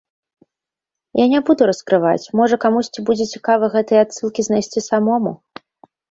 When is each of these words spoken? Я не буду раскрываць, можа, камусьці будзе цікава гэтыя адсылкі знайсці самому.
Я 1.17 1.25
не 1.33 1.39
буду 1.49 1.67
раскрываць, 1.71 2.23
можа, 2.39 2.55
камусьці 2.63 3.03
будзе 3.09 3.27
цікава 3.39 3.69
гэтыя 3.75 3.99
адсылкі 4.05 4.41
знайсці 4.47 4.83
самому. 4.89 5.35